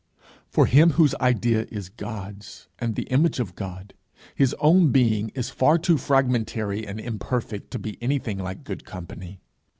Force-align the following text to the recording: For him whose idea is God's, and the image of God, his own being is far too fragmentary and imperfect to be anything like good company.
For 0.49 0.65
him 0.65 0.93
whose 0.93 1.13
idea 1.21 1.67
is 1.69 1.89
God's, 1.89 2.67
and 2.79 2.95
the 2.95 3.03
image 3.13 3.39
of 3.39 3.53
God, 3.53 3.93
his 4.33 4.55
own 4.59 4.91
being 4.91 5.29
is 5.35 5.51
far 5.51 5.77
too 5.77 5.99
fragmentary 5.99 6.87
and 6.87 6.99
imperfect 6.99 7.69
to 7.69 7.77
be 7.77 8.01
anything 8.01 8.39
like 8.39 8.63
good 8.63 8.83
company. 8.83 9.41